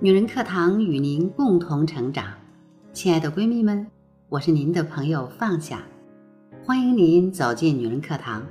[0.00, 2.26] 女人课堂与您共同成长，
[2.92, 3.86] 亲爱的闺蜜们，
[4.28, 5.82] 我是您的朋友放下，
[6.62, 8.42] 欢迎您走进女人课堂。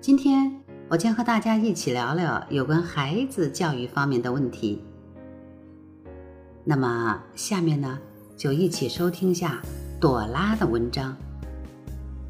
[0.00, 0.54] 今天
[0.88, 4.84] 我将和大家一起聊聊有关孩子教育方面的问题。
[6.62, 7.98] 那么下面呢，
[8.36, 9.60] 就一起收听下
[10.00, 11.16] 朵拉的文章。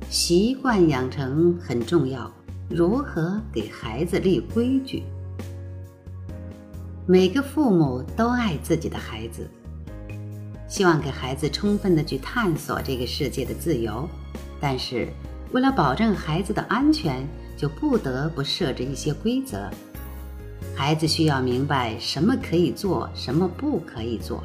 [0.09, 2.33] 习惯养成很重要，
[2.73, 5.03] 如何给孩子立规矩？
[7.05, 9.51] 每个父母都爱自己的孩子，
[10.69, 14.09] 希望给孩子充分的去探索这个世界的自由，
[14.61, 15.09] 但是
[15.51, 17.27] 为了保证孩子的安全，
[17.57, 19.69] 就不得不设置一些规则。
[20.77, 24.45] 孩子需要明白什么可以做，什么不可以做。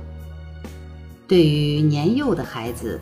[1.28, 3.00] 对于年幼的孩子，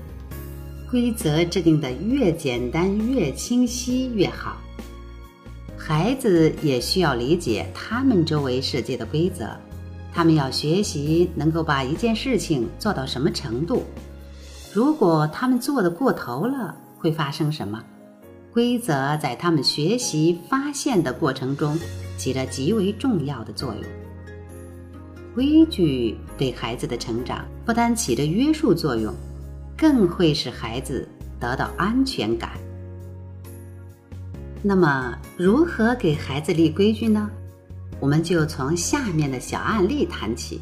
[0.91, 4.57] 规则制定的越简单、越清晰越好。
[5.85, 9.49] 孩子也需要理解他们周围世界的规则，
[10.13, 13.83] 他们要学习能够把一件事情做到什么程度。
[14.71, 17.83] 如果他们做的过头了，会发生什么？
[18.53, 21.77] 规则在他们学习发现的过程中
[22.17, 23.83] 起着极为重要的作用。
[25.35, 29.13] 规矩对孩子的成长不单起着约束作用，
[29.77, 31.05] 更会使孩子
[31.41, 32.51] 得到安全感。
[34.65, 37.29] 那么，如何给孩子立规矩呢？
[37.99, 40.61] 我们就从下面的小案例谈起。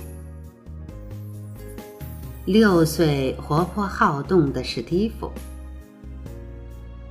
[2.46, 5.32] 六岁活泼好动的史蒂夫，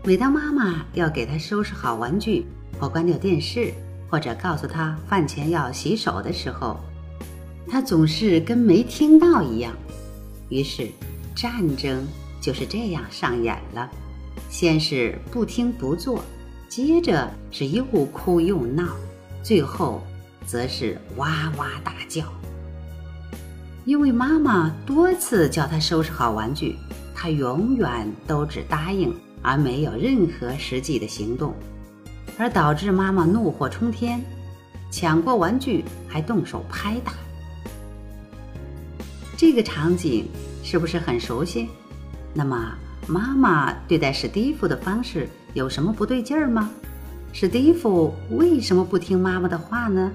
[0.02, 2.44] 每当妈妈要给他收拾好玩具，
[2.80, 3.72] 或关掉电视，
[4.10, 6.80] 或者告诉他饭前要洗手的时候，
[7.68, 9.72] 他总是跟没听到一样。
[10.48, 10.88] 于是，
[11.36, 12.04] 战争
[12.40, 13.88] 就是这样上演了：
[14.48, 16.24] 先是不听不做。
[16.70, 18.94] 接着是又哭又闹，
[19.42, 20.00] 最后
[20.46, 22.22] 则是哇哇大叫。
[23.84, 26.76] 因为妈妈多次叫他收拾好玩具，
[27.12, 31.52] 他永远都只答应，而没有任何实际的行动，
[32.38, 34.22] 而导致妈妈怒火冲天，
[34.92, 37.14] 抢过玩具还动手拍打。
[39.36, 40.28] 这个场景
[40.62, 41.68] 是不是很熟悉？
[42.32, 42.72] 那么
[43.06, 45.28] 妈妈对待史蒂夫的方式？
[45.54, 46.70] 有什么不对劲儿吗？
[47.32, 50.10] 史蒂夫为什么不听妈妈的话呢？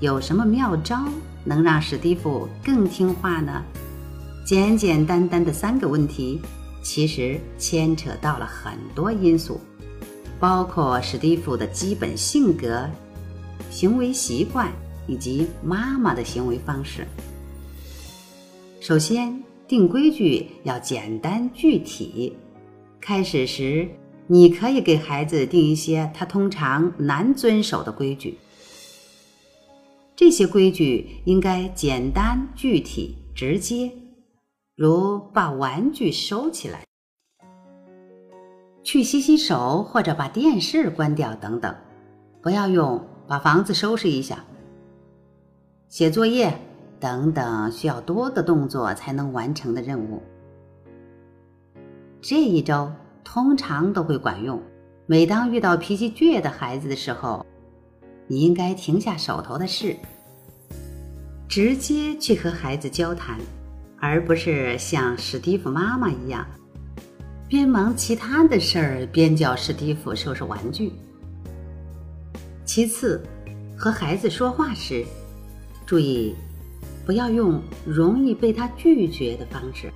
[0.00, 1.04] 有什么妙招
[1.44, 3.62] 能让史蒂夫更听话呢？
[4.44, 6.40] 简简单单的三个问题，
[6.82, 9.60] 其实牵扯到了很多因素，
[10.40, 12.88] 包括史蒂夫的基本性格、
[13.70, 14.72] 行为习惯
[15.06, 17.06] 以及妈妈的行为方式。
[18.80, 22.36] 首先，定规矩要简单具体，
[23.00, 23.88] 开始时。
[24.30, 28.36] 你可以给孩子定一些他通常难遵守的规矩，
[30.14, 33.90] 这些规矩应该简单、具体、直接，
[34.76, 36.84] 如把玩具收起来、
[38.82, 41.74] 去洗洗手或者把电视关掉等等。
[42.42, 44.44] 不要用把房子收拾一下、
[45.88, 46.54] 写作业
[47.00, 50.22] 等等需要多个动作才能完成的任务。
[52.20, 52.92] 这一招。
[53.30, 54.58] 通常都会管用。
[55.04, 57.44] 每当遇到脾气倔的孩子的时候，
[58.26, 59.94] 你应该停下手头的事，
[61.46, 63.38] 直接去和孩子交谈，
[64.00, 66.46] 而不是像史蒂夫妈妈一样，
[67.46, 70.90] 边忙其他的事儿边叫史蒂夫收拾玩具。
[72.64, 73.22] 其次，
[73.76, 75.04] 和孩子说话时，
[75.84, 76.34] 注意
[77.08, 79.90] 不要用容易被他拒绝的方式。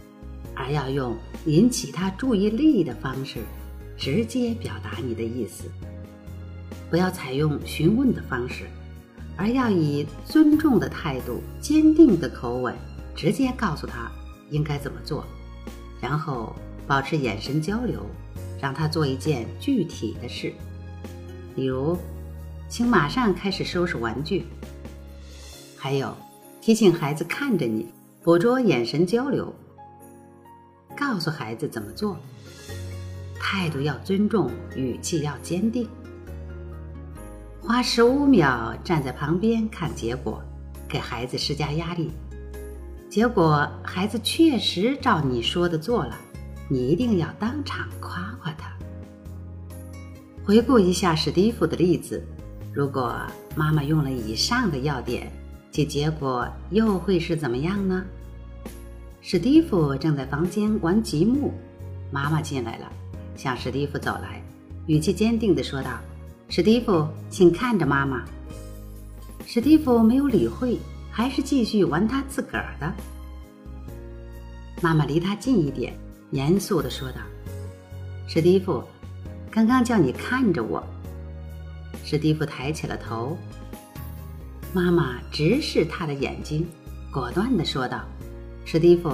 [0.54, 1.14] 而要用
[1.44, 3.40] 引起他注意力的方式，
[3.98, 5.64] 直接表达你的意思。
[6.88, 8.64] 不要采用询问的方式，
[9.36, 12.74] 而要以尊重的态度、坚定的口吻，
[13.14, 14.10] 直接告诉他
[14.48, 15.26] 应该怎么做。
[16.00, 16.56] 然后
[16.86, 18.06] 保持眼神交流，
[18.58, 20.50] 让他做一件具体的事，
[21.54, 21.94] 比如，
[22.70, 24.44] 请马上开始收拾玩具。
[25.76, 26.14] 还有，
[26.62, 27.88] 提醒孩子看着你，
[28.22, 29.52] 捕捉眼神交流。
[30.96, 32.16] 告诉孩子怎么做，
[33.36, 35.88] 态度要尊重，语气要坚定。
[37.60, 40.40] 花十五秒站在旁边看结果，
[40.88, 42.12] 给孩子施加压力。
[43.10, 46.16] 结果孩子确实照你说的做了，
[46.68, 48.72] 你一定要当场夸夸他。
[50.44, 52.24] 回顾一下史蒂夫的例子，
[52.72, 53.20] 如果
[53.56, 55.28] 妈妈用了以上的要点，
[55.72, 58.04] 其结果又会是怎么样呢？
[59.22, 61.50] 史蒂夫正在房间玩积木，
[62.10, 62.92] 妈妈进来了，
[63.36, 64.42] 向史蒂夫走来，
[64.86, 65.98] 语气坚定地说道
[66.50, 68.22] ：“史蒂夫，请看着妈妈。”
[69.46, 70.78] 史蒂夫没有理会，
[71.10, 72.92] 还是继续玩他自个儿的。
[74.82, 75.94] 妈妈离他近一点，
[76.32, 77.20] 严肃地说道
[78.28, 78.84] ：“史蒂夫，
[79.50, 80.84] 刚刚叫你看着我。”
[82.04, 83.38] 史蒂夫抬起了头。
[84.74, 86.66] 妈妈直视他的眼睛，
[87.12, 88.02] 果断地说道
[88.64, 89.12] ：“史蒂夫，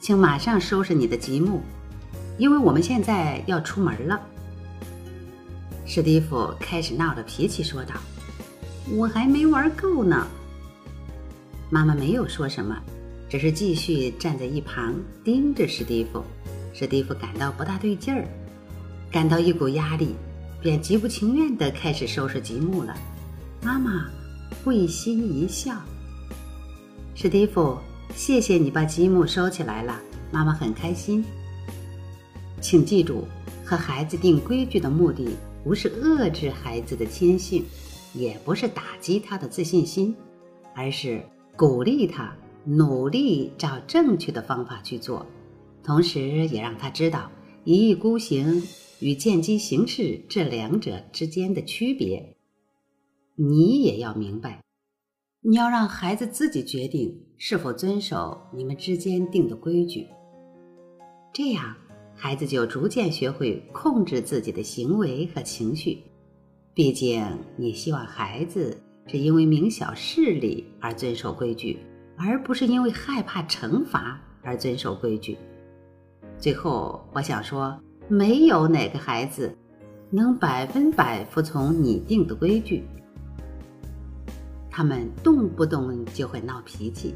[0.00, 1.60] 请马上收拾你的积木，
[2.38, 4.20] 因为我们现在要出门了。”
[5.86, 7.94] 史蒂夫开始闹着脾气说道
[8.90, 10.26] ：“我还没玩够呢。”
[11.70, 12.76] 妈妈没有说什么，
[13.28, 14.92] 只是继续站在一旁
[15.22, 16.20] 盯着史蒂夫。
[16.74, 18.26] 史蒂夫感到不大对劲儿，
[19.10, 20.16] 感到一股压力，
[20.60, 22.92] 便极不情愿地开始收拾积木了。
[23.62, 24.08] 妈妈
[24.64, 25.74] 会心一笑
[27.14, 27.78] ：“史蒂夫，
[28.14, 30.00] 谢谢你把积木收起来了，
[30.30, 31.24] 妈妈很开心。
[32.60, 33.24] 请记住，
[33.64, 37.64] 和孩子定规矩的目的。”不是遏制孩子的天性，
[38.14, 40.14] 也不是打击他的自信心，
[40.76, 41.20] 而是
[41.56, 42.32] 鼓励他
[42.64, 45.26] 努力找正确的方法去做，
[45.82, 47.28] 同时也让他知道
[47.64, 48.62] 一意孤行
[49.00, 52.35] 与见机行事这两者之间的区别。
[53.38, 54.62] 你也要明白，
[55.42, 60.06] 你要让孩子自己决定是否遵守你们之间定的规矩，
[61.32, 61.76] 这样。
[62.18, 66.02] 孩子就逐渐学会控制自己的行为和情绪。
[66.72, 67.22] 毕竟，
[67.58, 68.74] 你希望孩子
[69.06, 71.78] 是因为明晓事理而遵守规矩，
[72.16, 75.36] 而不是因为害怕惩罚而遵守规矩。
[76.38, 77.78] 最后，我想说，
[78.08, 79.54] 没有哪个孩子
[80.08, 82.82] 能百分百服从你定的规矩，
[84.76, 87.14] 他们动不动就会闹脾气。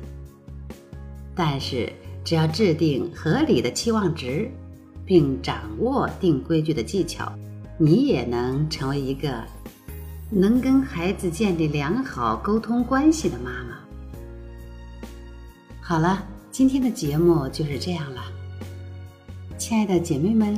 [1.34, 1.92] 但是，
[2.24, 4.50] 只要制定合理的期望值。
[5.10, 7.32] 并掌握定规矩的技巧，
[7.76, 9.42] 你也能成为一个
[10.30, 13.76] 能跟孩子建立良好沟通关系的妈妈。
[15.82, 16.22] 好了，
[16.52, 18.22] 今天的节目就是这样了，
[19.58, 20.56] 亲爱的姐妹们，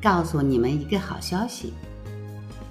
[0.00, 1.74] 告诉你们一个好消息：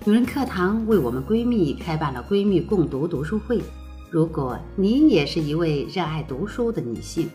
[0.06, 3.62] 女人课堂为我们闺蜜开办了闺蜜共读读书会。
[4.10, 7.30] 如果你也是一位热爱读书的女性，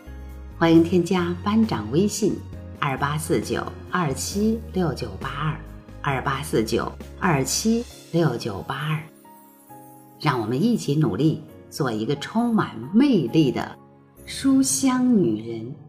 [0.55, 2.35] 欢迎添加班长微信。
[2.77, 5.59] 二八四九二七六九八二，
[6.13, 8.99] 二八四九二七六九八二，
[10.19, 13.75] 让我们一起努力，做一个充满魅力的
[14.27, 15.88] 书香女人。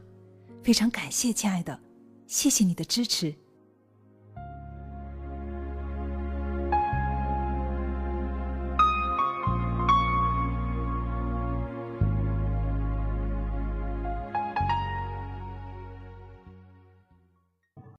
[0.63, 1.79] 非常感谢，亲爱的，
[2.27, 3.33] 谢谢你的支持。